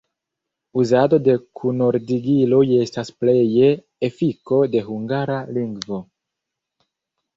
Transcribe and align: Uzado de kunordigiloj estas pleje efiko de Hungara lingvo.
Uzado 0.83 1.19
de 1.25 1.35
kunordigiloj 1.59 2.63
estas 2.85 3.13
pleje 3.25 3.69
efiko 4.11 4.63
de 4.77 4.83
Hungara 4.89 5.37
lingvo. 5.59 6.01